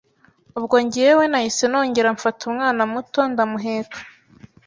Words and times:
ubwo 0.57 0.75
njyewe 0.85 1.23
nahise 1.31 1.63
nongera 1.71 2.09
mfata 2.17 2.41
umwana 2.51 2.81
muto 2.91 3.19
ndamuheka 3.31 3.97